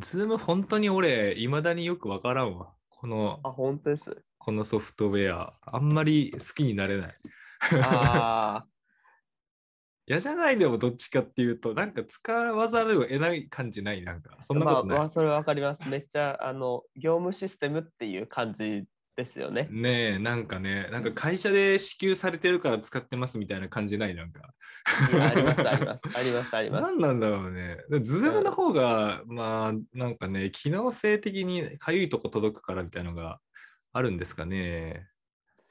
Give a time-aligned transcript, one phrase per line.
[0.00, 2.74] Zoom本当に俺、いまだによくわからんわ。
[2.88, 4.24] この、あ、本当です。
[4.38, 5.58] このソフトウェア。
[5.62, 7.16] あんまり好きになれない。
[7.80, 8.66] あ
[10.06, 14.38] 嫌 じゃないでもどっちかっていうと、なんか使わざるを得ない感じない、なんか。
[14.42, 14.98] そあ、んなことない。
[14.98, 15.88] まあ、それわかります。
[15.88, 18.86] めっちゃ、あの、業務システムっていう感じ
[19.16, 19.68] ですよね。
[19.70, 24.54] ねえ、なんかね、なんか会社で支給されてるから使ってますみたいな感じない、なんか。
[24.84, 26.82] あります、あります、あります、あります。
[26.82, 27.78] 何なんだろうね。
[28.02, 33.40] Zoomの方が、まあ、なんかね、機能性的にかゆいとこ届くからみたいなのが
[33.92, 35.06] あるんですかね。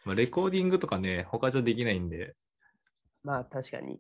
[0.06, 2.36] まあ、レコーディングとかね、他じゃできないんで。
[3.24, 4.00] まあ、確かに。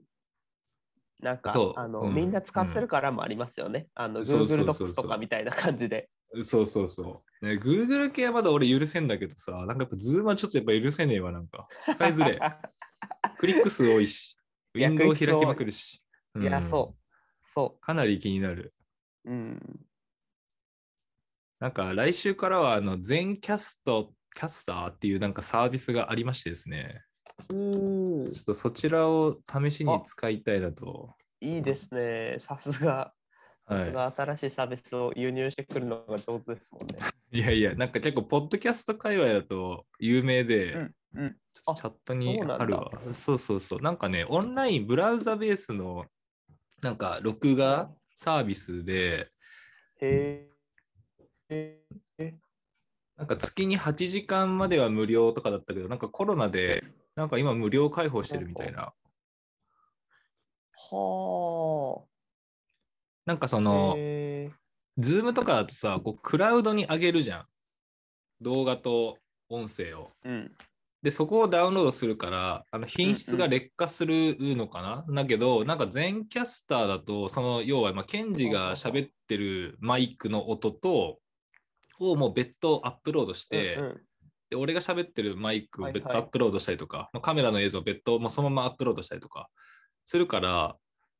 [1.21, 3.87] なんかあの、うんみんな使ってるからもありますよね。
[3.93, 6.09] あの、そうそう Google そうそう Docs とかみたいな感じで。
[6.43, 7.45] そうそうそう。
[7.45, 11.67] ね、Google 系はまだ俺許せんだけどさ、なんかやっぱ Zoom はちょっとやっぱ許せねえわ、なんか。
[11.85, 12.69] 使いづれえ。
[13.37, 14.37] クリック数多いし、
[14.73, 16.01] ウィンドウ開きまくるし。
[16.39, 17.47] いや、んそう。
[17.47, 18.73] そかなり気になる。
[19.25, 19.31] う。
[19.31, 19.85] うん。
[21.59, 27.03] なんか来週からはあの全キャスト、キャスターっていうなんかサービスがありましてですね。
[27.49, 31.13] うんちょっとそちらを試しに使いたいなと。
[31.39, 32.37] いいですね。
[32.39, 33.13] さすが、
[33.67, 36.99] さすはが新しいサービスを輸入してくるのが上手ですもんね。
[37.31, 37.37] い。
[37.39, 41.37] いやいや、なんか結構、ポッドキャスト界隈だと有名で、うん、うん。
[41.53, 42.91] チャットにあるわ。
[43.13, 43.81] そうそうそう。
[43.81, 46.05] なんかね、オンライン、ブラウザベースの
[46.81, 49.31] なんか録画サービスで、
[50.01, 50.49] へ
[51.49, 51.79] え。
[52.17, 52.39] え
[53.15, 56.83] なんか月に8時間までは無料とかだったけど、なんかコロナで、
[57.15, 58.93] なんか今無料開放してるみたいな。
[60.91, 62.12] はあ。
[63.25, 63.95] なんかその、
[64.97, 67.45] Zoomとかだとさ、こうクラウドに上げるじゃん。
[68.41, 69.17] 動画と
[69.49, 70.11] 音声を。
[70.25, 70.51] うん。
[71.01, 81.19] で、そこをダウンロードするから、あの品質が劣化するのかな、だけど、なんか Zencastr だと、その要は、まあ、ケンジが喋ってるマイクの音と、
[81.99, 84.01] をもう別途アップロードして、うんうん
[84.49, 89.49] で俺が喋ってるマイクを別はいはい途アップロードしたりとか、まあカメラの映像を別途もうそのままアップロードしたりとか
[90.05, 90.77] するから、う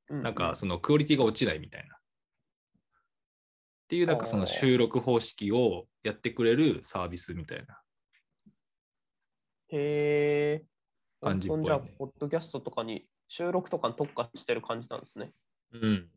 [0.10, 1.96] なんかそのクオリティが落ちないみたいな。
[1.96, 2.00] っ
[3.88, 7.80] ていうなんかその収録方式をやってくれるサービスみたいな。
[9.70, 10.66] へえ。
[11.22, 15.32] 感じっぽいねじゃあ、ポッドキャストとかに収録とかに特化してる感じなんですね。
[15.72, 16.10] うん。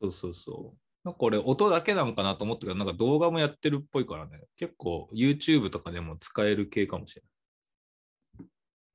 [0.00, 0.78] そうそうそう。
[1.04, 4.40] なんか俺音だけなのかなと思ったけど、なんか動画もやってるっぽいからね。
[4.56, 7.22] 結構 YouTube とかでも使える系かもしれ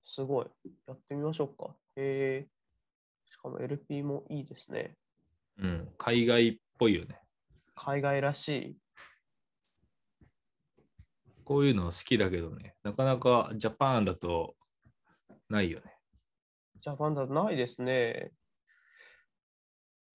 [0.06, 0.46] すごい。
[0.88, 1.76] やってみましょうか。
[1.96, 2.48] へえ。
[3.44, 4.96] しかも LP もいいですね。
[5.58, 5.90] うん。
[5.98, 7.20] 海外っぽいよね。
[7.76, 8.78] 海外らしい。
[11.44, 12.76] こういうの好きだけどね。
[12.84, 14.56] なかなかジャパンだと
[15.50, 15.98] ないよね。
[16.82, 18.32] ジャパンだとないですね。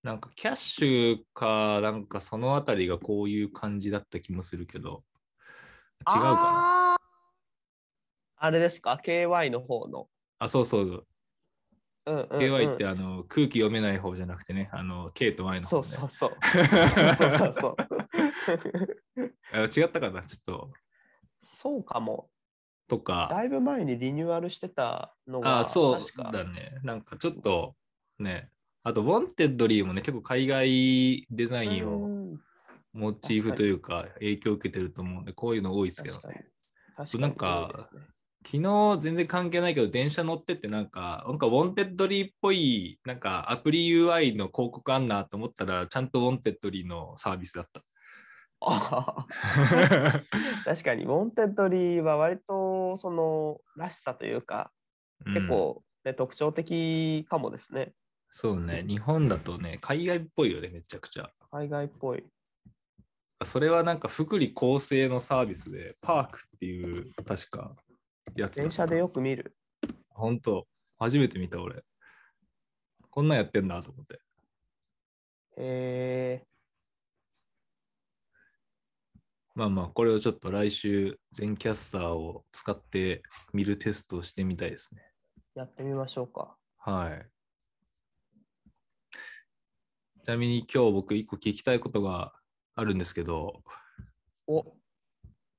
[0.02, 5.04] なんかキャッシュか、なんかそのあたりがこういう感じだった気もするけど、
[6.08, 6.96] 違うかな。
[8.36, 10.08] あれですか ?KY の方の。
[10.38, 11.06] あ、そうそう。
[12.08, 15.84] KY ってあの空気読めない方じゃなくてね、あの K と Y の方、ね。
[15.84, 16.36] そうそうそう。
[17.16, 17.76] そうそうそう。
[19.52, 20.72] あ違ったかな、ちょっと。
[21.40, 22.30] そうかも。
[22.88, 23.28] とか。
[23.30, 26.80] だいぶ前にリニューアルしてたのが、あ、そうだね。
[26.82, 27.76] なんかちょっと
[28.18, 28.50] ね、
[28.82, 32.40] あと、 Wantedlyもね、結構海外デザインをうん
[32.92, 36.50] モチーフというか影響を受けてると思うんで、こういうの多いですけど確かにね。。
[36.96, 38.00] 確かになんかね
[38.50, 47.82] 昨日全然関係ないけど、電車乗ってってなんか、なんか Wantedlyっぽい、なんかアプリ UI の広告あんなと思ったら、ちゃんと Wantedlyのサービスだった。
[48.62, 49.26] あ
[50.64, 54.72] 確かに、 Wantedlyは割とそのらしさというか、
[55.26, 57.92] 結うん構、ね特徴的かもですね。
[58.30, 61.30] そうね、日本だとね、海外っぽいよね、めちゃくちゃ。
[61.50, 62.24] 海外っぽい。
[63.44, 67.76] それはなんか福利厚生のサービスで、パークっていう、確か、
[68.42, 69.56] やつだ電車でよく見る。
[70.10, 70.66] 本当
[70.98, 71.84] 初めて見た俺。
[73.10, 74.20] こんなんやってんだと思って。
[75.56, 76.46] へえ
[79.54, 85.02] まあまあ、これをちょっと来週、全キャスターを使って見るテストをしてみたいですね。
[85.56, 86.56] やってみましょうか。
[86.76, 87.26] はい。
[90.24, 92.34] ちなみに今日僕一個聞きたいことが
[92.76, 93.64] あるんですけど、
[94.46, 94.77] お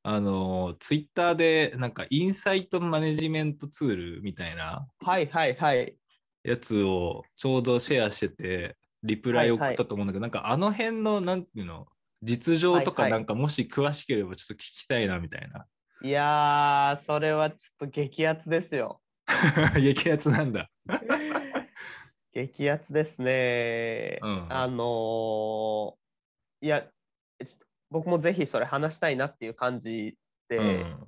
[0.03, 5.95] あの、ツイッターでなんかインサイトマネジメントツールみたいなはいはいはい。
[6.43, 11.87] やつをちょうどシェアしてて、リプライ送ったと思うんだけど、なんかあの辺の、なんていうの、
[12.21, 15.65] 実情とかはいはないんかもし詳しければちょっと聞きたいなみたいな。
[16.01, 19.01] いやー、それはちょっと激アツですよ。
[19.79, 20.69] 激アツなんだ。
[22.33, 24.19] 激アツですね。
[24.21, 25.99] うんあのー
[26.61, 26.85] いや、
[27.91, 31.07] 僕もぜひそれ話したいなっていう感じで、うん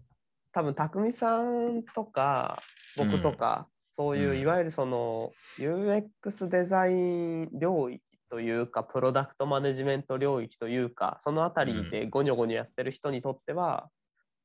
[0.53, 2.61] 多分匠さんとか
[2.97, 4.39] 僕とか、そういううん。
[4.39, 13.89] いわゆるその UX デザイン領域というかプロダクトマネジメント領域というかそのあたりでゴニョゴニョやってる人にとっては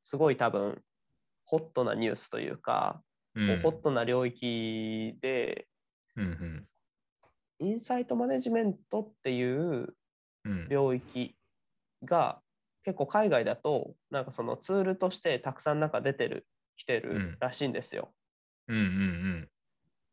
[0.05, 0.81] すごい多分
[1.45, 3.03] ホットなニュースというか、
[3.35, 3.61] うん。
[3.63, 5.67] ホットな領域で
[6.17, 6.67] うん。
[7.59, 9.95] インサイトマネジメントっていう
[10.45, 10.69] うん。
[10.69, 11.37] 領域
[12.07, 12.41] が
[12.85, 18.15] 結構海外だとなんかそのツールとしてたくさんなんか出てる来てるらしいんですよ。
[18.69, 19.49] うんうん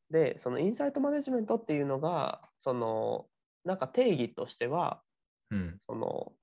[0.10, 3.25] でそのインサイトマネジメントっていうのがその
[3.63, 5.01] なんか定義としては
[5.50, 5.60] うん。
[5.60, 6.34] うんその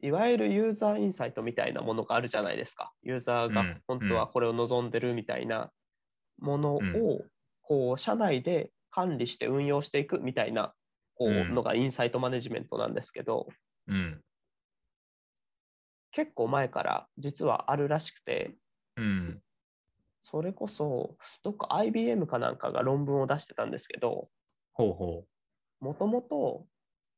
[0.00, 2.92] いわゆるユーザーインサイトみたいなものがあるじゃないですか。
[3.02, 5.72] ユーザーがうん本当はこれを望んでるみたいな
[6.38, 7.20] ものを、うん
[7.66, 10.74] こう社内で管理して運用していくみたいな
[11.14, 13.48] こううんのがインサイトマネジメントなんですけど、
[13.88, 14.20] うん
[16.14, 18.54] 結構前から実はあるらしくて、
[18.96, 19.40] うん。
[20.22, 24.28] それこそどっか IBM かなんかが論文を出してたんですけど、
[25.80, 26.66] もともと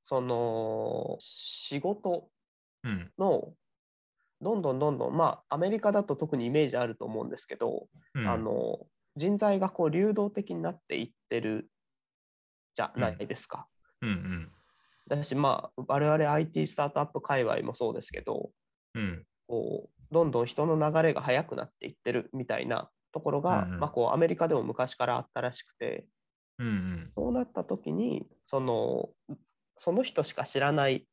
[0.04, 2.30] その仕事
[2.84, 3.12] ううん。
[3.18, 3.52] の
[4.40, 8.26] どんどんどんどんまあアメリカだと特にイメージあると思うんですけど、うん。
[8.26, 11.70] あの人材がこう流動的になっていってる
[12.74, 13.68] じゃないですか。
[14.00, 14.08] うん。
[14.08, 14.52] うん
[15.08, 18.50] だしまあ我々 IT スタートアップ界隈もそうですけど
[18.96, 19.24] うん。
[19.46, 23.80] こうどんどん人の流れが速くなっていってるみたいなところが、うんうん。
[23.80, 26.06] まあ、こうアメリカでも昔からあったらしくて。
[26.58, 29.10] うんそうなった時にその
[29.76, 31.06] その人しか知らない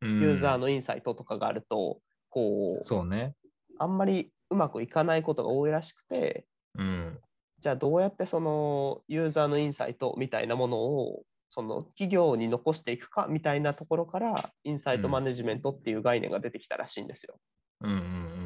[0.00, 0.20] うん。
[0.20, 2.00] ユーザーのインサイトとかがあると、
[2.30, 3.34] こうそうね。
[3.78, 6.46] あんまりうまくいかないことが多いらしくて
[6.78, 7.18] うん。
[7.60, 17.36] じゃあどうやってそのユーザーのインサイトみたいなものをその企業に残していくかみたいなところからインサイトマネジメントっていう概念が出てきたらしいんですよ。
[17.80, 18.44] うんうんうん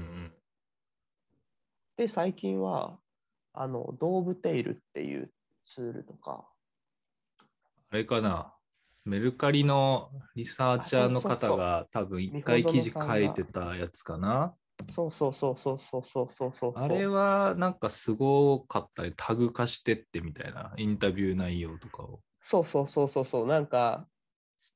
[1.97, 2.97] で最近は
[3.53, 5.33] あのドーブテイルっていう
[5.67, 6.49] ツールとか。
[7.91, 8.55] あれかな。
[9.05, 14.55] メルカリのリサーチャーの方が多分一回記事書いてたやつかな。
[14.91, 20.73] そうそうそうそうそうそうそうそうあれはなんかすごかったりタグ化してってみたいな。
[20.77, 22.21] インタビュー内容とかを。
[22.51, 24.09] そうそうそうそうそうなんか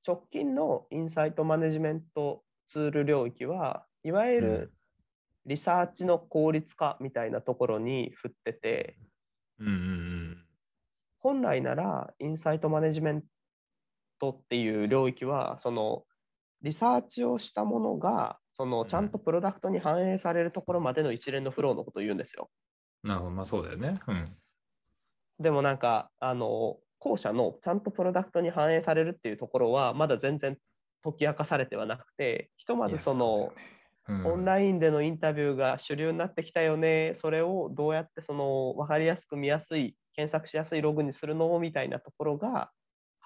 [0.07, 4.73] 直近のインサイトマネジメントツール領域はいわゆる
[5.47, 8.99] リサーチの効率化みたいなところに振ってて
[9.59, 10.39] うんうん
[11.21, 13.23] 本来ならインサイトマネジメン
[14.21, 16.05] トっていう領域はその
[16.61, 22.51] リサーチをしたものがそのちゃんとプロダクトに反映されるところまでの一連のフローのことを言うんですよ。
[23.03, 23.09] うん。
[23.09, 23.99] なるほど、まあそうだよね。
[24.07, 24.37] うん。
[25.41, 30.57] でもなんかあの後者のちゃんとプロダクトに反映されるっていうところはまだ全然
[31.03, 33.53] 解き明かされてはなくてひとまずその
[34.09, 42.71] オンイラインでのインタビューが主流になってきたよね、それをどうやってその分かりやすく見やすい、検索しやすいログにするのみたいなところが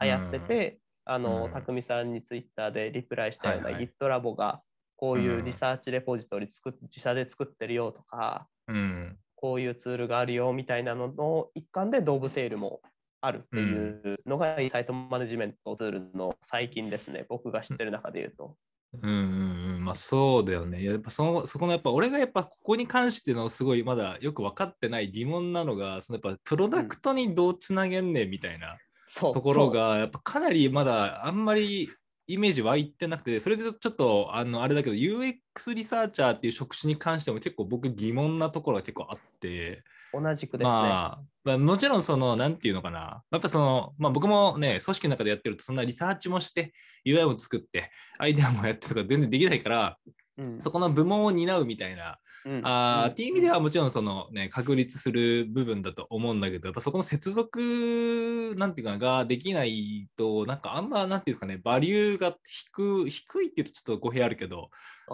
[0.00, 1.52] 流行ってて、あの、うん。
[1.52, 4.60] 匠さんにツイッターでリプライしたような GitLab が
[4.96, 9.16] こういうリサーチレポジトリ作っ自社で作ってるよとか、うん。
[9.34, 12.80] こういうツールがあるよみたいなのの一環でドーブテールも
[13.20, 18.56] あるっていうのが、サイトマネジメントツールの最近ですね、僕が知ってる中で言うと。
[19.02, 20.82] うんうんうん、まあそうだよね。
[20.82, 28.78] やっぱそのそこのやっぱ俺がやっぱここに関してのすごいまだよく分かってない疑問なのが、そのやっぱプロダクトにどうつなげんねんみたいな
[29.20, 31.90] ところがやっぱかなりまだあんまり
[32.26, 39.82] イメージ湧いてなくて、それでちょっとあのあれだけど UX リサーチャーっていう職種に関しても結構僕疑問なところが結構あって。
[40.20, 40.70] 同じくですね。
[40.70, 43.22] まあ、まあ、もちろんその、なんていうのかな。
[43.30, 46.72] やっぱその、まあ僕もね、組織の中でやってると、そんなリサーチもして、
[47.04, 49.98] UI も作って、アイデアもやってとか全然できないから、
[50.38, 64.70] うんそこの部門を担うみたいな、うんあっていう意味ではもちろんそのね、確立する部分だと思うんだけど、やっぱそこの接続、なんていうかな、ができないと、なんかあんま、なんていうんですかね、バリューが低低いって言うとちょっと語弊あるけど、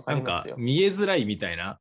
[0.06, 0.44] なんか。
[0.56, 1.78] 見えづらいみたいな、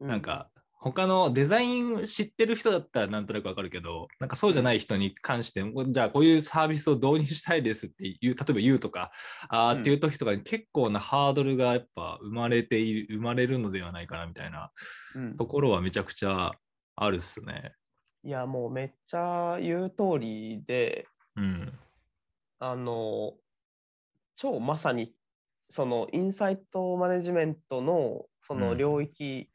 [0.00, 0.48] うなんか
[0.84, 9.10] 他のデザイン知ってる人だったらなんとなくわかるけど、なんかそうじゃない人に関して、じゃあこういうサービスを導入したいですっていう、例えば言うとか、
[9.48, 14.72] あっていう時とかに結構なハードルがやっぱ生まれている、生まれるのではないかなみたいな
[15.16, 16.52] うんところはめちゃくちゃ
[16.96, 17.72] あるっすね。
[18.22, 21.72] いや、もうめっちゃ言う通りで、うん。
[22.58, 23.32] あの、
[24.36, 25.14] 超まさに、
[25.70, 29.48] そのインサイトマネジメントのそのうん領域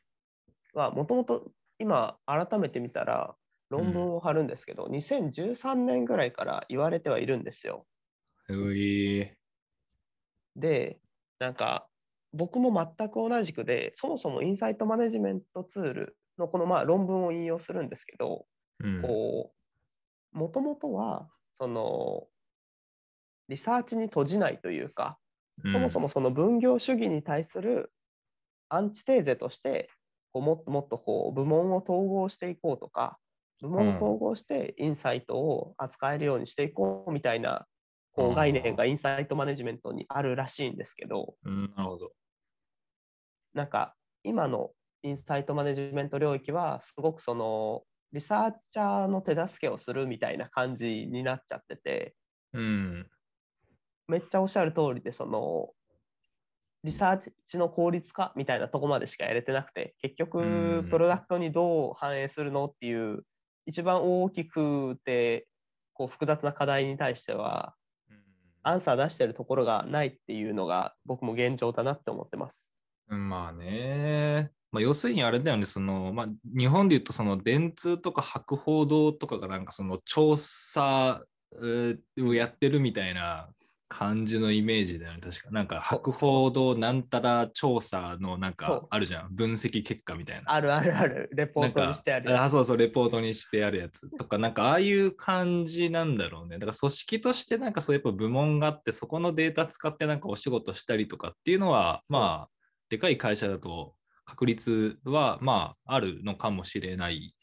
[0.80, 3.36] は、もともと今改めて見たら
[3.70, 7.86] 論文を貼るんですけど、2013年ぐらいから言われてはいるんですよ。
[8.48, 9.32] うい
[10.56, 11.00] で、
[11.40, 11.88] なんか、
[12.34, 18.46] 僕も全く同じくで、そもそもインサイトマネジメントツールのこのまあ論文を引用するんですけど、
[18.84, 19.02] うん。
[19.02, 19.54] こ
[20.34, 22.28] う、もともとは、その、
[23.48, 25.20] リサーチに閉じないというか、
[25.72, 27.92] そもそも、もその分業主義に対する
[28.70, 29.90] アンチテーゼとして、
[30.34, 33.18] こうもっともっとこう部門を統合していこうとか、
[33.62, 37.66] 部門を統合してインサイトを扱えるようにしていこうみたいな
[38.14, 42.12] こう概念がインサイトマネジメントにあるらしいんですけど、うん、なるほど。
[43.54, 44.72] なんか今の
[45.04, 52.16] インサイトマネジメント領域はすごくそのリサーチャーの手助けをするみたいな感じになっちゃってて、
[52.54, 53.10] うん。
[54.08, 55.70] めっちゃおっしゃる通りで、その、
[56.84, 63.26] リサーチの効率化みたいなとこまでしかやれてなくて、結う局ん、プロダクトにどう反映するのっていう、
[63.66, 65.48] 一番大きくて、
[65.94, 67.76] こう複雑な課題に対しては、
[68.64, 72.74] アンサー出してるところがないっていうのが、僕も現状だなって思ってます。
[73.10, 74.52] うんまあね。
[74.72, 81.26] まあ、要するにあれだよね、その、まあ、日本で言うと、その電通とか博報堂とかがなんかその調査
[82.20, 83.50] をやってるみたいな
[83.90, 85.50] 感じのイメージだよね、確か。
[85.52, 90.54] なんか博報堂なんたら調査のなんそうかあるじゃん、分析結果みたいな。
[90.54, 96.60] あるあるある、レポートにしてあるあそうそう、レポートにしてあるやつとか、なんかああいう感じなんだろうね。
[96.60, 102.50] だから組織としてなんかそうやっぱ部門があって、そこのデータ使ってなんかお仕事したりとかっていうのは、そうまあ、
[102.90, 107.36] でかい会社だと確率はまああるのかもしれない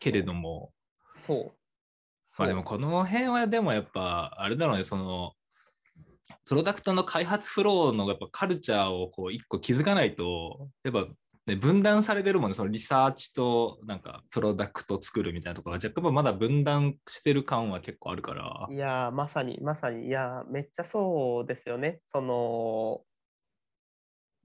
[0.00, 0.72] けれども、
[1.16, 1.52] そう。
[2.38, 5.32] まあでもこの辺はでもやっぱあれだろうね、その、
[6.44, 11.06] プロダクトの開発フローのやっぱカルチャーをこう一個気づかないと、やっぱ、
[11.46, 18.68] ね、分断されてるもんね、そのリサーチとなんかプロダクト作るみたいなところが若干まだ分断してる感は結構あるから。
[18.70, 22.00] いやー、まさに、まさに、いやー、めっちゃそうですよね。
[22.06, 23.02] その、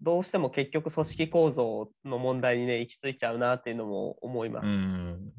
[0.01, 4.67] どうしても結局組織構造の問題にね、行き着いちゃうなっていうのも思います。
[4.67, 5.31] うん。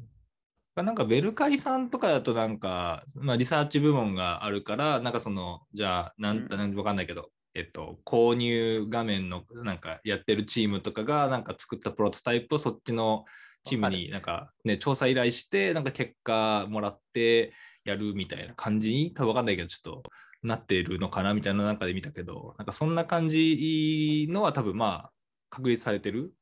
[0.81, 13.25] なんかベルカリさんとかだとなんか、まあ、リサーチ部門があるから、なんかその、じゃあ、なんうんなんわかんないけど、えっと、購入画面のなんかやってるチームとかがなんか作ったプロトタイプをそっちの
[13.65, 17.53] チームになんかね、調査依頼して、なんか結果もらって
[17.85, 20.09] やるみたいな感じに、多分わかんないけど、ちょっと
[20.41, 25.11] なっているのかなみたいな中で見たけど、なんかそんな感じのは多分まあ、
[25.49, 26.33] 確立されてる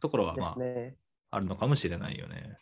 [0.00, 0.96] ところはでますあ、ね。
[1.30, 2.56] あるのかもしれないよね。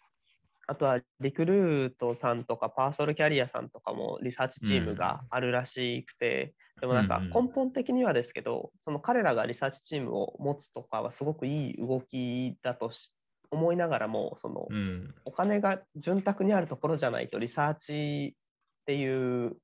[0.70, 13.12] あとは、リクルートさんとか、パーソルキャリアさんとかもリサーチチームがあるらしくて、でもなんかうんうん根本的にはですけど、その彼らがリサーチチームを持つとかはすごくいい動きだとし
[13.50, 15.12] 思いながらも、その、うん。
[15.24, 19.56] お金が潤沢にあるところじゃないとリサーチっていう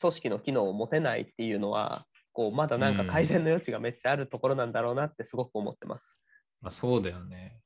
[0.00, 6.20] 組織の機能を持てないっていうのはこうまだなんか改善の余地がめっちゃあるところなんだろうなってすごく思ってます。
[6.60, 7.60] まあ、そうだよね。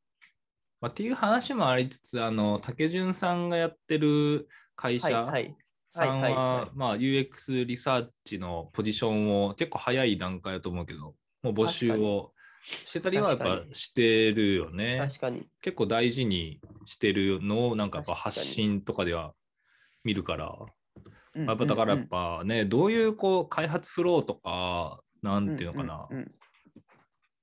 [0.84, 5.56] まあ、っていう話もありつつ、あの、竹潤さんがやってる会はい社はい。
[5.90, 14.98] さんはまあ、UX リサーチのポジションを結構早い段階だと思うけど、もう募集をしてたりはやっぱしてるよね。
[15.00, 15.46] 確かに。
[15.62, 19.32] 結構大事にしてるのをなんかやっぱ発信とかでは
[20.04, 20.54] 見るから、
[21.34, 22.08] うんやっぱだからやっうん。
[22.08, 26.34] ぱね、どういうこう開発フローとか、なんていうのかな、うんうんうん、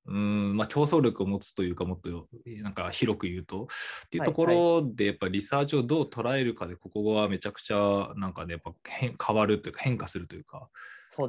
[0.04, 2.28] まあ、競争力を持つというか、もっと
[2.62, 3.68] なんか広く言うと、
[4.06, 10.68] っていうとこはいろで、やっぱリサーチをどう捉えるかで、ここはめちゃくちゃなんかね、やっぱ変変わるというか、変化するというか。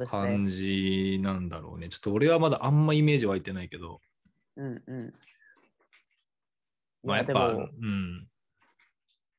[0.06, 1.90] 感じなんだろうね。
[1.90, 4.00] ちょっと俺はまだあんまイメージ湧いてないけど、
[4.56, 5.08] うんうん。
[5.08, 5.12] い
[7.02, 8.26] まあ、やっぱ、うん、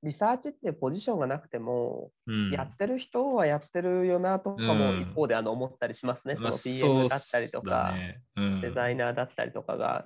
[0.05, 2.51] リサーチってポジションがなくても、うん。
[2.51, 6.35] やってる人はやってるよなとかもうん一方であの思ったりしますね。
[6.35, 10.05] そまあのそう PM だったりとだか、ねうんデザイナーだったりとかが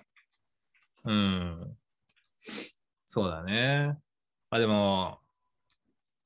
[1.03, 1.75] うん。
[3.05, 3.97] そうだね。
[4.49, 5.19] まあでも、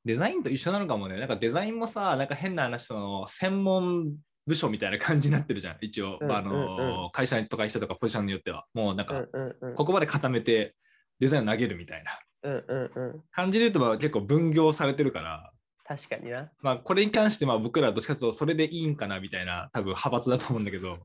[0.06, 1.18] デザインと一緒なのかもね。
[1.18, 4.16] なんかデザインもさ、なんか変な話、その専門
[4.46, 5.78] 部署みたいな感じになってるじゃん。
[5.82, 8.66] 一応、うんあのうんうん会社とか人とかポジションによっては。
[8.74, 10.76] もうなんか、うんうんうんここまで固めて
[11.20, 13.24] デザインを投げるみたいなうんうんうん。
[13.32, 15.52] 感じで言うと、まあ結構分業されてるから、
[15.86, 16.50] 確かにな。
[16.62, 21.00] まあこれに関してまあ僕らはどっちかというとそれでいいんかなみたいな多分派閥だと思うんだけど。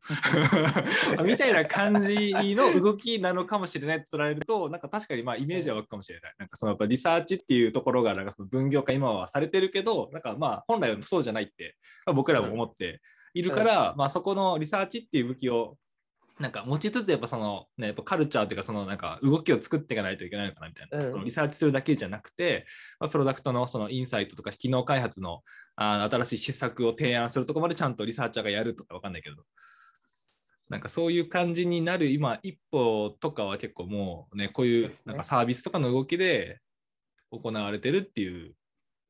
[1.24, 6.34] みたいな感じの動きなのかもしれないと捉えるとなんか確かにまあイメージは湧くかもしれない。
[6.38, 11.76] なんかそのやっぱリサーチっていうところがなんかその分業化今はされてるけどなんかまあ本来はそうじゃないって、
[12.06, 13.00] まあ、僕らも思って
[13.34, 15.76] いるから、まあそこのリサーチっていう武器を
[16.40, 21.12] なんか持ちつつやっぱそのねやっぱカルチャーというかそのなんか動きを作っていかないといけないのかなみたいな、うん。
[21.12, 22.66] そのリサーチするだけじゃなくて、
[23.00, 25.42] まあ、プロダクトのそのインサイトとか機能開発の
[25.76, 29.36] あ新しい施策を提案するところまでちゃんとリサーチャーがやるとかわかんないけど。
[30.68, 36.60] なんかそういう感じになる今一歩とかは結構もうねこういうなんかサービスとかの動きで
[37.30, 38.54] 行われてるっていう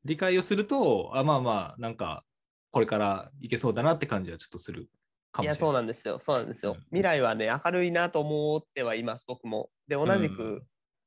[0.05, 2.23] 理解をするとあまあまあなんか
[2.71, 4.87] これからいけそうだなって感じはちょっとする
[5.31, 5.69] かいや、もしれない。
[5.69, 6.19] そうなんですよ。
[6.21, 6.81] そうなんですようん。
[6.89, 9.69] 未来はね、明るいなと思ってはいます、僕も。
[9.87, 10.63] で、同じうんく、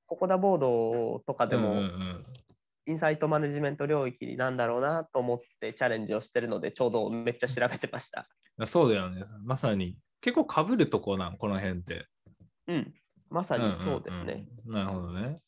[0.07, 2.25] ココダボードとかでも、うんうんうん
[2.85, 8.27] インサイトマネジメント領域なんだろうなと思ってチャレンジをしてるので、ちょうどめっちゃ調べてました。
[8.67, 9.23] そうだよね。
[9.45, 12.07] まさに結構かぶるとこなんこの辺って。
[12.67, 12.95] うん。
[13.31, 14.49] まさにそうですね。
[14.67, 15.41] うんうんうんなるほどね。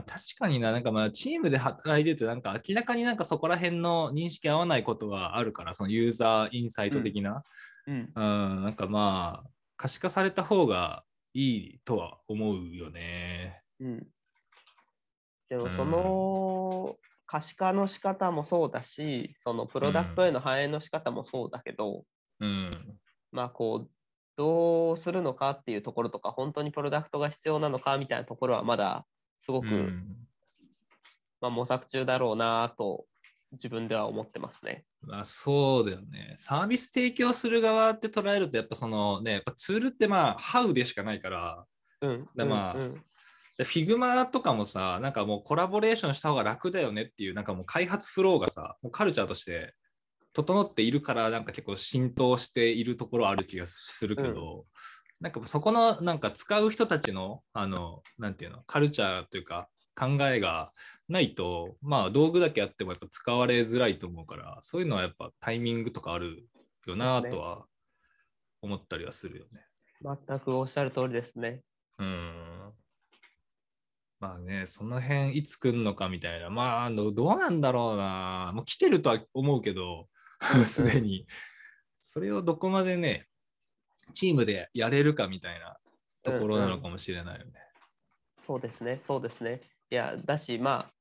[0.00, 7.44] まあ、確かにな、なんかまあチームで働いてると、なんか明らかになんかそこら辺の認識合わないことはあるから、そのユーザーインサイト的な、
[7.86, 8.12] うん。
[8.14, 11.04] うん、なんかまあ可視化された方が
[11.34, 13.62] いいとは思うよね。
[13.78, 14.06] うん。
[15.50, 22.04] でもうんその可視化の仕方もそうだし、そのプロダクトへの反映の仕方もそうだけど、
[22.40, 22.98] うん。
[23.30, 23.90] まあこう、
[24.36, 29.06] どうするのかっていうところとか、本当にプロダクトが必要なのかみたいなところはまだ
[29.40, 30.16] すごく、うん
[31.40, 33.06] まあ、模索中だろうなと
[33.52, 34.84] 自分では思ってますね。
[35.02, 36.34] まあ、そうだよね。
[36.38, 41.64] サービス提供する側って捉えると、やっぱそのね、やっぱツールってまあ、ハウでしかないから、
[42.02, 42.28] うん。
[42.36, 43.02] でまあうんうん
[43.58, 49.74] で Figma とかもさ、なんかもうコラボレーションした方が楽だよねっていう、なんかもう開発フローがさ、もうカルチャーとして
[50.32, 54.64] 整っているから、なんか結構浸透しているところある気がするけど、
[55.20, 60.72] なんかそこのなんか使う人たちの、あの、なんていうの、カルチャーというか考えが
[61.08, 66.48] ないと、まあ道具だけあってもやっぱ使われづらいと思うから、そういうのはやっぱタイミングとかある
[66.86, 67.66] よなとは
[68.62, 69.60] 思ったりはするよね。
[70.02, 71.60] 全くおっしゃる通りですね。
[71.98, 72.72] うん。
[74.20, 76.50] まあね、その辺いつ来るのかみたいな。
[76.50, 78.52] まあ、あのどうなんだろうな。
[78.54, 80.08] もう来てるとは思うけど
[80.66, 81.26] すでに。
[82.02, 83.28] それをどこまでね、
[84.10, 85.76] チームでやれるかみたいな
[86.22, 87.52] ところなのかもしれないよね。
[88.40, 89.60] そうですね、そうですね。
[89.90, 90.92] いや、だし、まあ、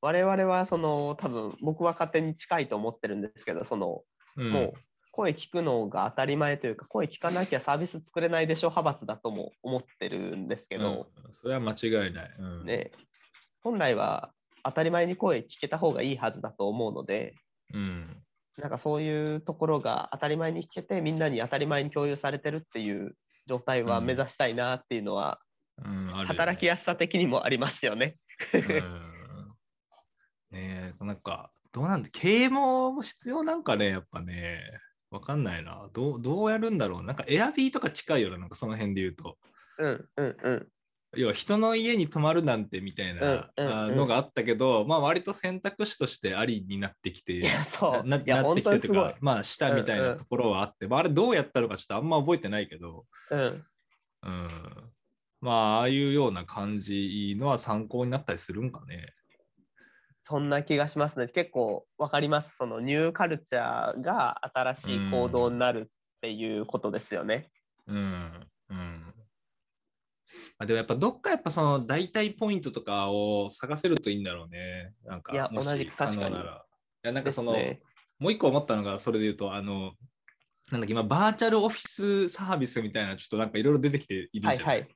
[0.00, 4.02] 我々はその多分僕は勝手に近いと思ってるんですけど、その、
[4.36, 4.72] うん、もう
[5.12, 12.36] 声聞くのが当たり前というか、声聞かなきゃサービス作れないでしょ派閥だとも思ってるんですけど、うんそれは間違いない。
[12.38, 12.90] うん、ね、
[13.62, 17.34] 本来は当たり前に声聞けた方がいいはずだと思うので、
[17.72, 18.23] うん。
[18.56, 25.40] なんかそういうところが当たり前に聞けて、みんなに当たり前に共有されてるっていう状態はうん目指したいなっていうのは、
[25.84, 28.16] うんあるよね働きやすさ的にもありますよね。
[28.52, 29.14] うん
[30.50, 34.60] ねえ、なんか、どうなんだ、経営も必要なんかね、やっぱね、
[35.10, 35.88] わかんないな。
[35.92, 37.02] どうどうやるんだろう。
[37.02, 39.36] なんか、エアビーとか近いよね、なんかその辺で言うと。
[39.78, 40.68] うんうんうん。
[41.16, 47.42] 要は人の家に泊まるなんてみたいなのがあったけど、まあ割と選択肢としてありになってきて。
[47.42, 53.64] なってきてとか。、まあしたみたいなんところはあって、まああれどうやったのかちょっとあんま覚えてないけど、うん。
[54.22, 54.50] うん。
[55.40, 59.12] まあああいうような感じのは参考になったりするんかね。
[60.22, 61.28] そんな気がしますね。
[61.28, 62.56] 結構わかります。
[62.56, 65.86] そのニューカルチャーが新しい行動になるっ
[66.22, 67.50] ていうことですよね。
[67.86, 67.96] うん。
[67.96, 68.46] うん。
[70.58, 74.92] あでもやっぱどっかやっぱその代替ポイントとかを探せるといいんだろうね。
[75.04, 76.36] なんかいや同じく確かに。
[76.36, 76.38] い
[77.02, 77.80] やなんかその、ね。
[78.18, 79.92] もう一個思ったのがそれで言うとあの
[80.70, 84.68] なんだっけ今バーチャルオフィスサービスみたいなちょっとなんかいろいろ出てきているじゃん。
[84.68, 84.88] はいはい。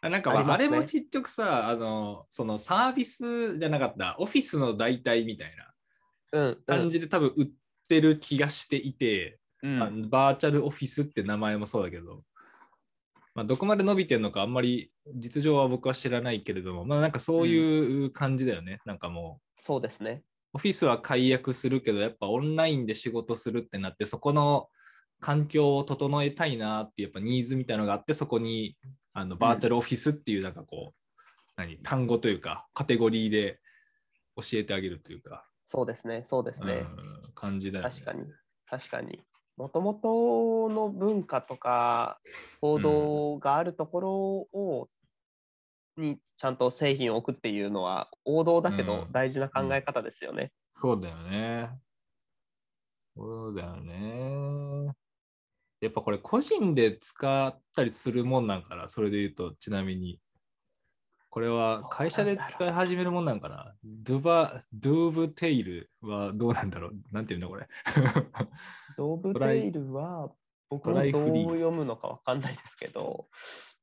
[0.00, 5.68] あなんか、まあ、れも結局さあのそのサービスじゃなかったオフィスの代替みたいな。
[6.66, 7.48] 感じで多分売っ
[7.88, 12.22] てる気がしていて、うんまあバーチャルオフィスって名前もそうだけど、
[13.38, 18.80] まあ、どこまで伸びてるのかあんまり実情は僕は知らないけれども、まあなんかそういう感じだよね。
[18.84, 20.24] なんかもう、そうですね。
[20.52, 24.68] オフィスは解約するけど、やっぱオンラインで仕事するってなって、そこの
[25.20, 28.76] 環境を整えたいなっていうやっぱニーズみたいなのがあって、そこに
[29.12, 31.20] あのバーチャルオフィスっていうなんかこう、
[31.54, 31.76] 何？
[31.76, 33.60] 単語というかカテゴリーで
[34.34, 36.22] 教えてあげるというか、そうですね。
[36.26, 36.86] そうですね。
[37.24, 37.90] うん、感じだよね。
[37.92, 38.24] 確かに。
[38.68, 39.22] 確かに。
[39.58, 42.20] もともとの文化とか
[42.60, 44.12] 行動があるところ
[44.52, 44.88] を、
[45.96, 50.52] にちゃんと製品を置くっていうのは王道だけどうん大事な考え方ですよね。
[50.70, 51.70] そうだよね。
[53.16, 54.92] そうだよね。
[55.80, 60.20] やっぱこれ個人で使ったりするもんなんかな、それで言うと、ちなみに。
[61.30, 63.74] これは会社で使い始めるもんなんかな。
[63.84, 67.68] ドゥバ、ドゥーブテイルはどうなんだろうなんていうんだこれ。
[68.98, 70.28] ドーブテイルは
[70.68, 73.28] 僕トもどう読むのかわかんないですけど、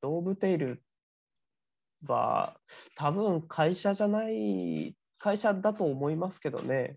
[0.02, 0.84] ドーブテイル
[2.06, 2.60] は
[2.98, 6.96] 多分会社じゃない、会社だと思いますけどね。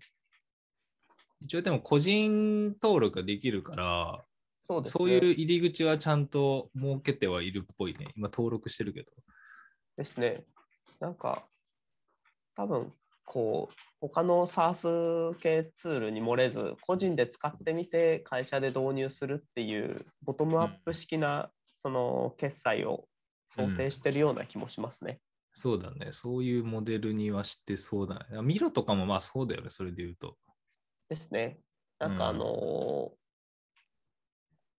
[1.41, 4.25] 一応でも個人登録ができるから、
[4.69, 4.99] そうですね。
[4.99, 8.07] そういう入り口はちゃんと設けてはいるっぽいね。
[8.17, 9.11] 今登録してるけど。
[9.95, 10.43] ですね。
[10.99, 11.47] なんか、
[12.57, 12.93] 多分
[13.29, 21.51] こう、他の SaaS 系ツールに漏れず、個人で使ってみて会社で導入するっていう、ボトムアップ式な、
[21.83, 23.05] その決済を
[23.49, 25.19] 想定してるような気もしますね。
[25.53, 26.11] そうだね。
[26.11, 28.41] そういうモデルにはしてそうだね。
[28.41, 29.69] ミロとかもまあそうだよね。
[29.69, 30.35] それで言うと。
[31.07, 31.59] ですね。
[31.99, 33.19] なんかあうんのー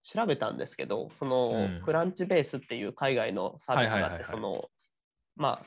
[0.02, 4.70] 調べたんですけど、その、うんクランチベースっていう海外のサービスがあって、その、
[5.36, 5.66] まあ、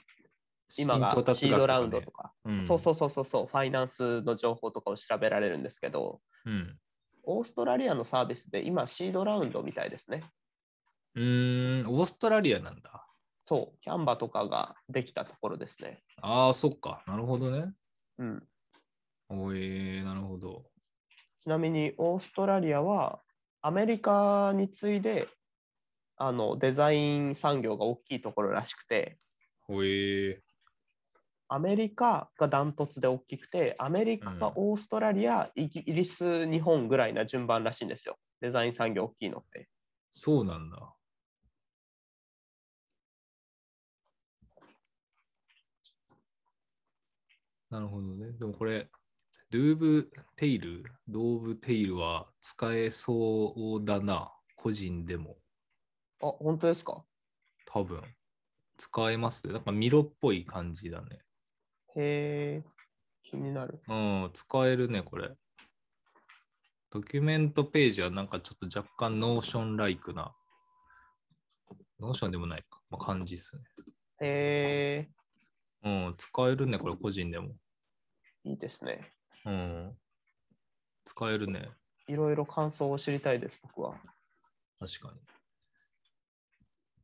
[0.78, 6.78] 今がシードラウンド額とか、かね、うんそうそうそうそうそう、ファイナンスの情報とかを調べられるんですけど、うん。
[7.24, 10.24] オーストラリアのサービスで今、シードラウンドみたいですね。
[11.16, 13.08] うーん、オーストラリアなんだ。
[13.46, 16.04] そう、キャンバとかができたところですね。
[16.22, 17.04] ああ、そっか。
[17.08, 17.74] なるほどね。
[18.18, 18.48] うん、
[19.30, 20.66] おえー、なるほど。
[21.42, 23.22] ちなみに、オーストラリアは
[23.62, 25.30] アメリカに次いで
[26.18, 29.18] あのデザイン産業が大きいところらしくて、
[29.68, 30.40] おえー、
[31.54, 38.18] アメリカがダントツで大きくて、アメリカオーストラリア、イギリス、日本ぐらいな順番らしいんですよ。
[38.42, 39.70] デザイン産業大きいのって。
[40.12, 40.96] そうなんだ。
[47.70, 48.32] なるほどね。
[48.32, 48.90] でもこれ、
[49.52, 54.34] ドゥーブテイル、 Dovetailは使えそうだな。
[54.56, 55.38] 個人でも。
[56.20, 57.06] あ、本当ですか？
[57.68, 58.02] 多分。
[58.76, 59.46] 使えます？
[59.48, 61.20] なんか Miroっぽい感じだね。
[61.96, 62.64] へえ、
[63.24, 63.82] 気になる。
[63.88, 65.32] うん、使えるね、これ。
[66.92, 70.34] ドキュメントページはなんかちょっと若干 Notionライクな。
[72.00, 72.82] Notionでもないか。
[72.90, 73.64] まあ、感じっすね。
[74.22, 75.10] へ
[75.84, 77.56] うん、使えるね、これ個人でも。
[78.46, 79.12] え、いいですね。
[79.46, 79.98] うん。
[81.06, 81.70] 使えるね。
[82.08, 83.96] いろいろ感想を知りたいです、僕は。
[84.80, 85.33] 確かに。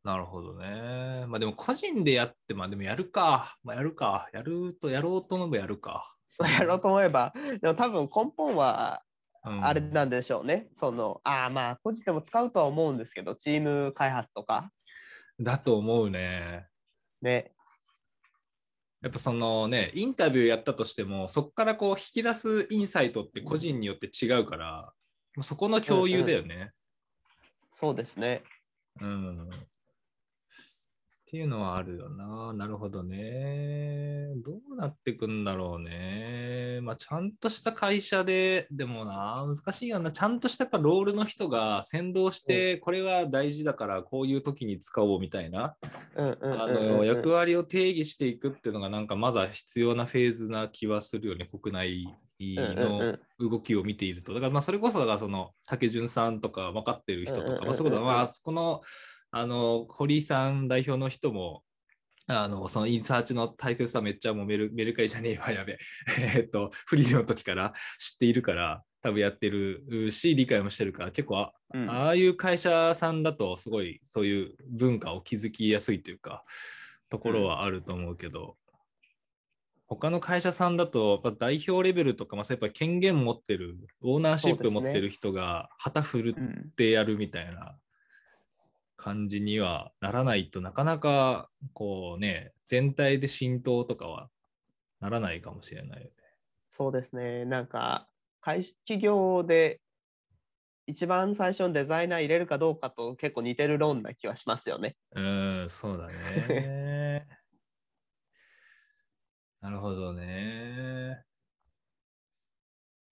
[0.04, 1.26] なるほどね。
[1.28, 3.58] まあでも個人でやって、まあでもやるか。
[3.64, 4.30] まあやるか。
[4.34, 6.16] やると、やろうと思えばやるか。
[6.40, 9.04] やろうと思えば、でも多分根本は
[9.46, 10.68] うんあれなんでしょうね。
[10.76, 14.72] その、ああ、まあ、個人でも使うとは思うんですけど、チーム開発とか、
[15.40, 16.68] だと思うね。
[17.22, 17.54] ね。
[19.02, 24.94] やっぱそのね、インタビューやったとしても、そこからこう引き出すインサイトって個人によって違うから、
[25.40, 26.72] そこの共有だよね。
[27.76, 28.44] そうですね。
[29.00, 29.50] うん。
[31.30, 32.54] っていうのはあるよな。
[32.54, 34.34] なるほどね。
[34.44, 36.80] どうなってくんだろうね。
[36.82, 40.12] まあ、ちゃんとした会社で、でもな、難しいよな。
[40.12, 45.76] ちゃんとしたやっぱロールの人が先導して、これは大事だから、こういう時に使おうみたいな、
[47.04, 52.08] 役割を定義していくっていうのが、なんかまだ必要なフェーズな気はするよね、国内
[52.40, 54.34] の動きを見ていると。
[54.34, 58.82] だからまあそれこそだからその竹潤さんとか分かってる人とか、まあそういうことはまあそこの
[59.32, 61.64] あの堀井さん代表の人も
[62.28, 65.80] あのそのインサーチの大切さめっちゃもうメルメルカリじゃねえわやべ
[66.36, 66.42] え。
[66.46, 71.90] っとフリーの時から知っているから多分やってるし理解もしてるから結構あうん。
[71.90, 76.44] ああいう会社さんだとすごいそういう文化を築きやすいというか
[77.10, 78.58] ところはあると思うけど、
[79.88, 87.76] 他の会社さんだとやっぱ代表レベルとか、まあ、やっぱ権限持ってるオーナーシップ持ってる人が旗振ってやるみたいな
[89.00, 94.30] 感じにはならないとなかなかこうね全体で浸透とかは
[95.00, 96.12] ならないかもしれないよね。
[96.70, 97.46] そうですね。
[97.46, 98.08] なんか、
[98.42, 99.82] 会社企業で
[100.86, 104.96] 一番最初にデザイナー入れるかどうかと結構似てる論な気はしますよね。
[105.16, 107.28] うん、そうだね。
[109.62, 111.24] なるほどね。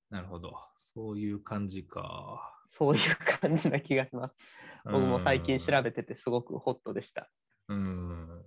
[0.10, 0.67] なるほど。
[0.98, 2.56] そういう感じか。
[2.66, 3.02] そういう
[3.40, 4.60] 感じな気がします。
[4.84, 7.30] 僕も最近調べべててすごくホットでした。
[7.68, 8.42] うん。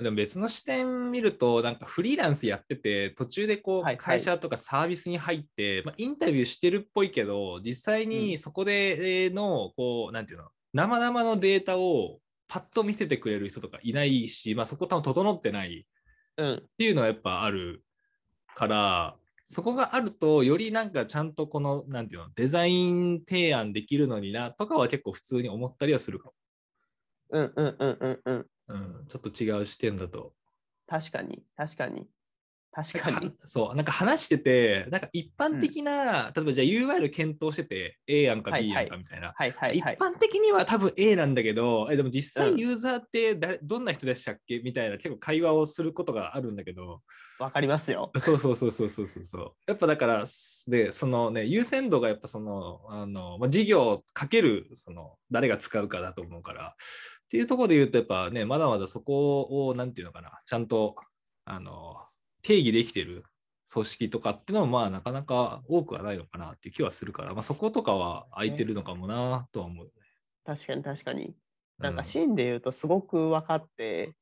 [0.00, 15.88] でも別の視点見ると、なんかフリーランスやってて、途中でこはいはいう会社とかサービスに入って、まあ、インタビューしてるっぽいけど、実際にそこでの、こう、なんていうの、生々のデータをパッと見せてくれる人とかいないし、まあ、そこ多分整ってない
[16.36, 16.54] うん。
[16.54, 17.82] っていうのはやっぱある
[18.54, 26.34] から、そこがあると、よりなんかちゃんとこの、なんていうの、デザイン提案できるのになとかは結構普通に思ったりはするかも。
[27.30, 28.46] うんうんうんうんうん。
[28.68, 30.34] うん、ちょっと違う視点だと。
[30.86, 32.08] 確かに、確かに。
[32.74, 33.32] 確かに。
[33.44, 39.34] そう、なんか話してて、なんか一般的な、例えばじゃあ URL 検討してて、A やんかはい B やんかみたいな。
[39.36, 40.00] はいはいはい一。
[40.00, 44.60] 般的には多分 A なんだけど、えでも実うん際ユーザーって誰、どんな人でしたっけ？
[44.60, 47.02] みたいな結構会話をすることがあるんだけど、
[47.38, 48.10] わかりますよ。
[48.16, 49.52] そうそうそうそうそうそうそう。
[49.66, 60.94] やっぱだから、すで、そのね、優先度がやっぱその、あの、まあ、事業かける、その、誰が使うかだと思うから、っていうところで言うと、やっぱね、まだまだそこを、なんていうのかな、ちゃんと、
[61.44, 61.96] あの、
[62.42, 63.24] 定義できてる
[63.72, 70.02] 組織とかっていうのは、まあ、なかなか多くはないのかなっていう気はするから、まあ、そことかは空いてるのかもなとは思うよね。
[70.44, 71.24] 確かに確かに。
[71.26, 71.34] う
[71.82, 74.12] なんかシーンで言うとすごく分かって、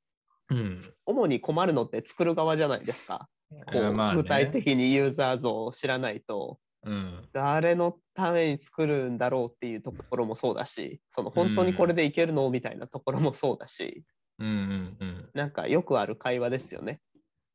[0.50, 0.78] うん。
[1.06, 3.28] 主に困るのって作る側じゃないですか。
[3.72, 7.28] こうまあね具体的にユーザー像を知らないと、うん。
[7.33, 12.48] 誰のために作るんだろうっていうところもそうだし、その本当にこれでいけるの？
[12.50, 14.04] みたいなところもそうだし、
[14.38, 15.30] うんうんうん。
[15.35, 17.00] なんかよくある会話ですよね。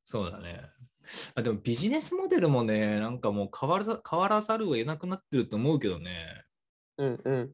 [0.05, 0.61] そうだね。
[1.35, 6.45] あでもビジネスモデルもね、なんかもう変わらざ変わらざるを得なくなってると思うけどね。
[6.97, 7.51] うんうん。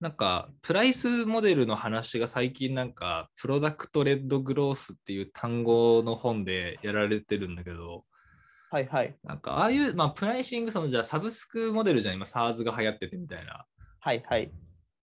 [0.00, 8.04] なんか、プライスモデルの話が最近なんか、プロダクトレッドグロースっていう単語の本でやられてるんだけど、
[8.70, 9.16] はいはい。
[9.22, 13.64] なんか、ああいう、まあ、プライシング、その、じゃあ、サブスクモデルじゃん、今、SARS が流行っててみたいな。
[14.00, 14.52] はいはい。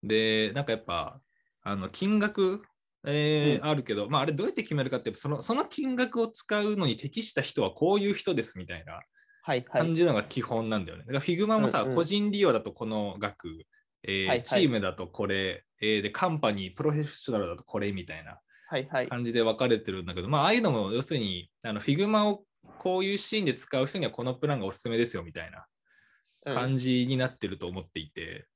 [0.03, 1.21] で、なんかやっぱ、
[1.63, 2.63] あの、金額、
[3.05, 8.93] えーうんあるけど、まあ、あれどうやって決めるかって、その、その金額を使うのに適した人はこういう人ですみたいな。
[8.93, 9.03] はい
[9.43, 9.65] はい。
[9.65, 11.05] 感じるのが基本なんだよね。
[11.07, 13.65] だから Figma もさ、うんうん個人利用だとこの額、
[14.03, 19.07] えーはいはいチームだとこれ、えーで、カンパニー、プロフェッショナルだとこれみたいなはいはい。
[19.07, 22.43] 感じで分かれてるんだけど、まあ、ああいうのも要するに、あの Figma を
[22.77, 25.65] こういうシーンで使う人にはこのプランがおすすめですよみたいな
[26.45, 28.47] うん感じになってると思っていて、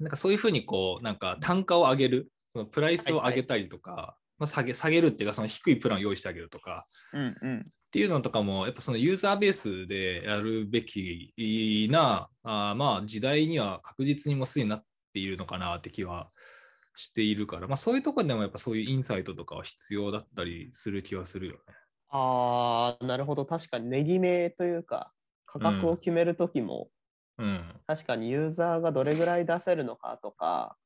[0.00, 7.60] なんかそういうふうにこう、なんか単価を上げる、そのプライスを上げたりとか、まあ、下げ下げるっていうか、その低いプランを用意してあげるとか、うんうん。
[7.60, 11.32] っていうのとかも、やっぱそのユーザーベースでやるべき
[11.90, 16.30] な、あーまあ時代には確実にもうすでになっているのかなって気は
[16.94, 21.58] しているから、まあそういうところでもやっぱそういうインサイトとかは必要だったりする気はするよね。
[22.08, 23.46] ああ、なるほど。
[23.46, 25.12] 確かに値決めというか、
[25.46, 26.88] 価格を決めるときも、
[27.38, 27.80] うん。
[27.86, 30.76] 確かにユーザーがどれぐらい出せるのかとか、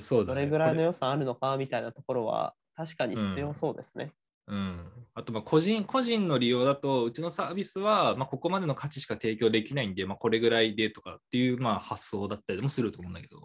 [0.00, 0.40] そうだね。
[0.40, 4.12] どれぐらいの予算あるのかみたいなところは、確かに必要そうですね。
[4.48, 13.38] うん、あとまあ個人個人の利用だと、うちのサービスはまあここまでの価値しか提供できないんで、まあ、これぐらいでとかっていうまあ発想だったりもすると思うんだけど。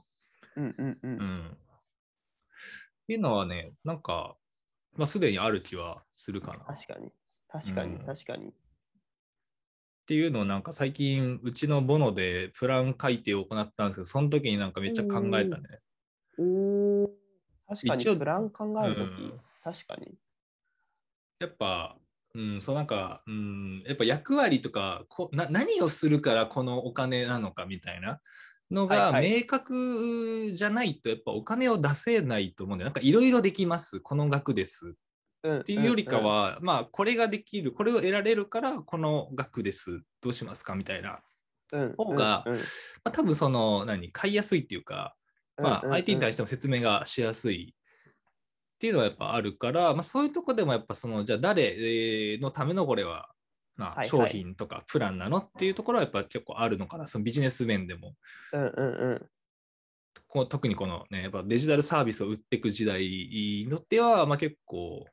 [0.58, 0.98] うんうんう。
[1.04, 1.52] うんん。
[1.52, 4.36] っていうのはね、なんか、
[4.96, 6.64] まあ、すでにある気はするかな。
[6.64, 7.12] っ確かに。
[7.50, 8.54] 確かに、うん確かに。
[10.06, 15.80] ていうのをなんか最近、うちのボノでプラン改定を行ったんですけど、その時になんかめっちゃ考えたね。
[16.38, 19.40] 確か一応に、プラン考えるとき、うん。
[19.64, 20.14] 確かに。
[21.40, 21.98] やっぱ、
[22.34, 28.22] うん、そうなんか、うん、やっぱ役割とかこな、何をするからこのお金なのかみたいな
[28.70, 34.96] のが明確じゃないと、やっぱお金を出せないと思うんで、なんかいろいろできます、この額です。
[35.44, 41.20] うん、っていうよりかは、まあ、これができる、これを得られるから、この額です、どうしますかみたいな、
[41.72, 42.60] うん、うん、方がうんうん。
[42.60, 42.66] ま
[43.06, 45.16] あ、多分その、何、買いやすいっていうか、
[45.62, 53.30] まあ、相手に対しても説明がしやすいっていうのはやっぱあるから、まあ、そういうとこでもやっぱその、じゃあ誰のためのこれは、
[53.76, 58.16] まあ、商品とかプランなのっていうところはやっぱ結構あるのかな、そのビジネス面でも。
[58.54, 59.26] うんうんうん。
[60.28, 65.06] こ特にこのね、やっぱデジタルサービスを売っていく時代にとっては、まあ、結構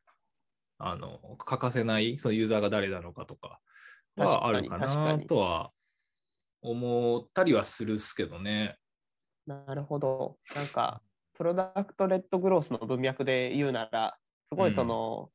[0.79, 3.61] あの欠かせないそのユーザーが誰なのかとか
[4.17, 5.71] はあるかなとは
[6.63, 8.77] 思ったりはするっすけどね。
[9.49, 10.37] なるほど。
[10.55, 11.01] なんか、
[11.33, 15.31] プロダクトレッドグロースの文脈で言うなら、すごいその、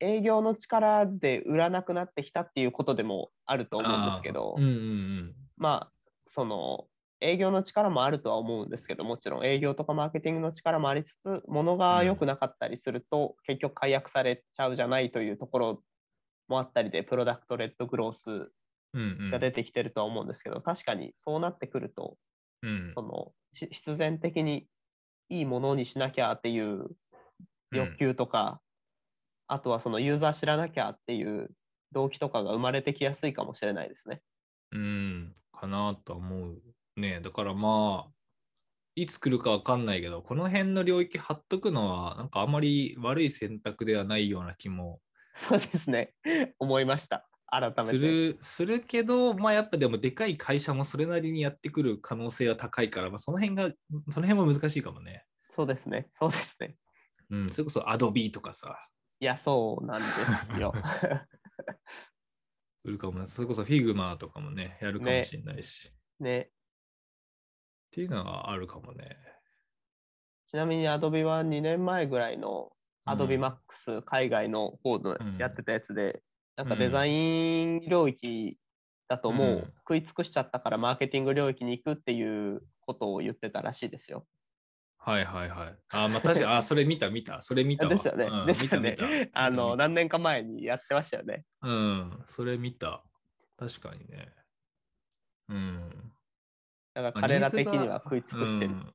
[0.00, 4.62] 営業の力で売らなくなってきたっていうことでもあると思うんですけど、あー。
[4.62, 5.92] うんうんまあ、
[6.26, 6.86] その、
[7.22, 15.82] 営業の力もあるとは思うんですけど、もちろん営業とかマーケティングの力もありつつ、物が良くなかったりすると、結局解約されちゃうじゃないというところ
[16.48, 18.30] もあったりで、プロダクトレッドグロース
[18.92, 19.30] うんうんうん。
[19.30, 22.16] が出てきてるとは思うんですけど、確かにそうなってくると、
[22.62, 24.66] うんそのし必然的に
[25.28, 26.88] いいものにしなきゃっていう
[27.72, 28.60] 欲求とか、
[29.46, 31.50] あとはそのユーザー知らなきゃっていう
[31.92, 34.22] 動機とかが生まれてきやすいかもしれないですね。
[34.72, 36.62] うん、かなとは思う
[36.96, 37.20] ね。
[37.20, 38.12] だからまあ、
[38.96, 45.00] いつ来るかわかんないけど、この辺の領域貼っとくのは、なんかあまり悪い選択ではないような気も
[45.36, 46.12] そうですね。
[46.58, 47.29] 思いました。
[47.50, 47.82] 改めて。
[47.82, 53.70] するするけど、まあやっぱでもでかい会社もそれなりにやってくる可能性は高いから、まあ、その辺が、
[54.10, 55.24] その辺も難しいかもね。
[55.50, 56.08] そうですね。
[56.18, 56.76] そうですね。
[57.30, 58.76] うん、それこそ Adobe とかさ、
[59.20, 60.06] いや、そうなんで
[60.54, 60.72] すよ。
[62.84, 63.26] 売るかもね。
[63.26, 65.92] それこそ Figma とかもね、やるかもしれないし。
[66.18, 66.50] ね。
[66.50, 66.50] っ
[67.90, 69.18] ていうのはあるかもね。
[70.46, 72.72] ちなみに Adobe は2年前ぐらいの
[73.06, 76.22] うん Adobe Max 海外の方のうんやってたやつで、
[76.60, 78.58] なんかデザイン領域
[79.08, 84.26] だともううん食い尽くしちゃったからマーケティング領域に行くっていうことを言ってたらしいですよ。
[84.98, 85.78] はいはいはい。
[85.92, 87.40] あ、まあ確かに、あ、それ見た見た。
[87.40, 87.94] それ見たわ。
[87.94, 89.30] ですよねうんですよね。
[89.32, 91.46] あの、何年か前にやってましたよね。
[91.62, 93.02] うん、それ見た。
[93.56, 94.34] 確かにね。
[95.48, 96.12] うん。
[96.94, 98.72] まあだから彼ら的には食い尽くしてる。
[98.72, 98.94] うん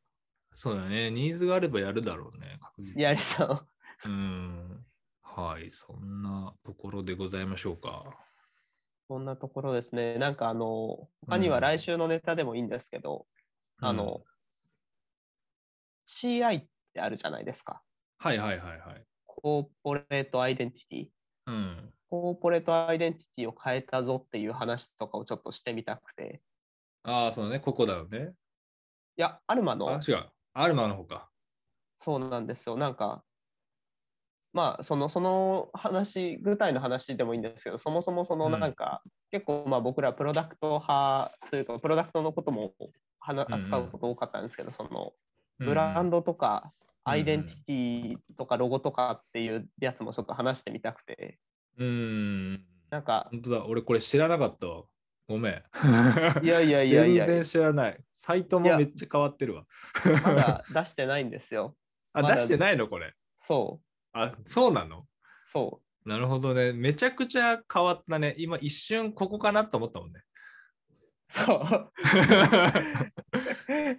[0.58, 1.12] そうだね。
[1.12, 2.60] ニーズがあればやるだろうね。
[2.62, 3.68] 確実にやりそう。
[4.06, 4.86] うん。
[5.36, 8.06] はい、そんなところでございましょうか。
[9.10, 10.18] そんなところですね。
[10.18, 13.28] なんかあの、他には来週のネタでもいいんですけど、
[13.82, 14.22] あの、
[16.08, 17.82] CI ってあるじゃないですか。
[18.18, 19.04] はいはいはいはい。
[19.26, 21.08] コーポレートアイデンティティ。
[21.48, 21.94] うん。
[22.10, 26.42] コーポレートアイデンティティを変えたぞっていう話とかをちょっとしてみたくて。
[27.04, 27.60] ああ、そうね。
[27.60, 28.32] ここだよね。
[29.18, 30.32] いや、アルマあの、、違う。
[30.54, 31.30] アルマの方か。
[32.00, 32.78] そうなんですよ。
[32.78, 33.25] なんか、
[34.56, 42.74] まあ、その、その話、具体の話でもいいんですけど、そもそもそのうんなんか、結構まあ僕らプロダクト派というか、プロダクトのことも
[43.20, 45.14] 扱うこと多かったんですけど、その、
[45.60, 51.38] うんブランドとか、うんアイデンティティとかロゴとかっていうやつもちょっと話してみたくて、
[51.78, 52.66] うん。
[52.90, 53.66] なんか、本当だ。
[53.68, 54.84] 俺これ知らなかったわ。
[55.28, 55.64] ごめん。
[56.44, 58.00] いやいやいやいや全然知らない。
[58.12, 59.66] サイトもめっちゃ変わってるわ。
[60.24, 61.76] まだ出してないんですよ。
[62.14, 63.14] あ、出してないのこれ。
[63.38, 65.06] そう、あ、そうなの？
[65.44, 66.72] そなるほどね。
[66.72, 68.34] めちゃくちゃ変わったね。
[68.38, 70.22] 今一瞬ここかなと思ったもんね。
[71.30, 71.92] う、そう。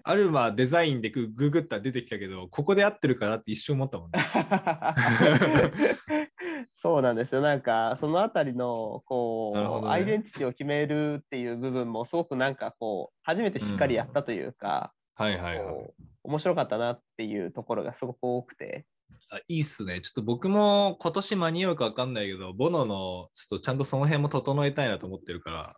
[0.04, 4.24] アルマデザインでグググったら出てきたけど、ここで合ってるかなって一瞬思ったもんね。
[6.72, 7.42] そうなんですよ。
[7.42, 15.66] なんか、そのあたりの、こう、ねアイデンティティを決めるっていう部分も、すごくなんかこう、初めてしっかりやったというか、はいはいはい。
[15.66, 18.84] こう面白かったなっていうところがすごく多くて、
[19.30, 20.00] あいいっすね。
[20.00, 25.76] ちょっと僕も今年間に合うか分かんないけど、ボノのちょっとちゃんとその辺も整えたいなと思ってるから、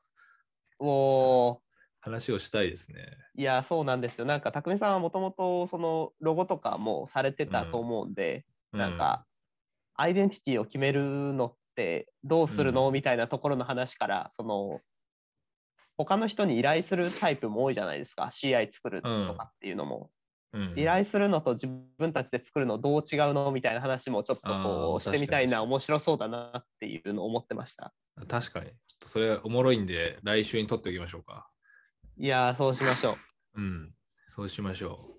[0.79, 1.61] お
[2.01, 3.07] 話をしたいですね。
[3.37, 4.25] いや、そうなんですよ。
[4.25, 9.27] なんか、匠さんはもともと、その、ロゴとかもされてたと思うんで、なんか、
[9.95, 14.81] アイデンティティを決めるのってどうするの、うんみたいなところの話から、その、
[15.97, 18.31] 他の人に依頼するタイプも多いじゃないですか。
[18.33, 20.11] CI 作るとかっていうのも。
[20.77, 27.93] 依頼するのと自分たちで作るのどう違うのみたいな話もちょっとあこうーしてみたいな、面白そうだなっていうのを思ってました。
[28.29, 28.67] 確かに。
[28.67, 31.49] ちょっとそれおもろいんで、来週に撮っておきましょうか。
[32.17, 33.17] いやー、そうしましょ
[33.55, 33.61] う。
[33.61, 33.95] うん。
[34.29, 35.18] そうしましょう。